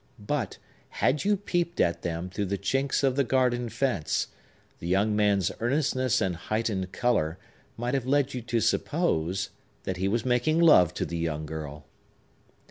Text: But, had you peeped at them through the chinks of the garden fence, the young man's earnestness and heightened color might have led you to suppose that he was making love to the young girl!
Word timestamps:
But, 0.17 0.57
had 0.89 1.25
you 1.25 1.37
peeped 1.37 1.79
at 1.79 2.01
them 2.01 2.27
through 2.31 2.47
the 2.47 2.57
chinks 2.57 3.03
of 3.03 3.15
the 3.15 3.23
garden 3.23 3.69
fence, 3.69 4.29
the 4.79 4.87
young 4.87 5.15
man's 5.15 5.51
earnestness 5.59 6.21
and 6.21 6.35
heightened 6.35 6.91
color 6.91 7.37
might 7.77 7.93
have 7.93 8.07
led 8.07 8.33
you 8.33 8.41
to 8.41 8.61
suppose 8.61 9.51
that 9.83 9.97
he 9.97 10.07
was 10.07 10.25
making 10.25 10.59
love 10.59 10.91
to 10.95 11.05
the 11.05 11.19
young 11.19 11.45
girl! 11.45 11.85